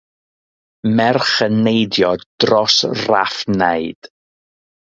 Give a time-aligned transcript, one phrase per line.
[0.95, 2.11] Merch yn neidio
[2.41, 4.01] dros raff naid.